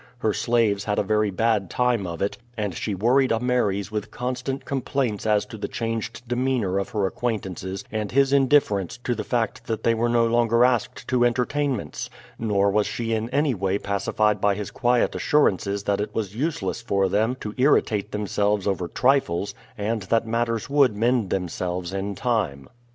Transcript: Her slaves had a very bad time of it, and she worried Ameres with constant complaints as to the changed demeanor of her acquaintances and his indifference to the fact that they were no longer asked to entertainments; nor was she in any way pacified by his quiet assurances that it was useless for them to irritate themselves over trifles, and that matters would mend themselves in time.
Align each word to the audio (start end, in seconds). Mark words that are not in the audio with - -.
Her 0.17 0.33
slaves 0.33 0.85
had 0.85 0.97
a 0.97 1.03
very 1.03 1.29
bad 1.29 1.69
time 1.69 2.07
of 2.07 2.23
it, 2.23 2.39
and 2.57 2.73
she 2.73 2.95
worried 2.95 3.31
Ameres 3.31 3.91
with 3.91 4.09
constant 4.09 4.65
complaints 4.65 5.27
as 5.27 5.45
to 5.45 5.59
the 5.59 5.67
changed 5.67 6.27
demeanor 6.27 6.79
of 6.79 6.89
her 6.89 7.05
acquaintances 7.05 7.83
and 7.91 8.11
his 8.11 8.33
indifference 8.33 8.97
to 9.03 9.13
the 9.13 9.23
fact 9.23 9.67
that 9.67 9.83
they 9.83 9.93
were 9.93 10.09
no 10.09 10.25
longer 10.25 10.65
asked 10.65 11.07
to 11.09 11.23
entertainments; 11.23 12.09
nor 12.39 12.71
was 12.71 12.87
she 12.87 13.13
in 13.13 13.29
any 13.29 13.53
way 13.53 13.77
pacified 13.77 14.41
by 14.41 14.55
his 14.55 14.71
quiet 14.71 15.13
assurances 15.13 15.83
that 15.83 16.01
it 16.01 16.15
was 16.15 16.35
useless 16.35 16.81
for 16.81 17.07
them 17.07 17.37
to 17.39 17.53
irritate 17.59 18.11
themselves 18.11 18.65
over 18.65 18.87
trifles, 18.87 19.53
and 19.77 20.01
that 20.01 20.25
matters 20.25 20.67
would 20.67 20.95
mend 20.97 21.29
themselves 21.29 21.93
in 21.93 22.15
time. 22.15 22.67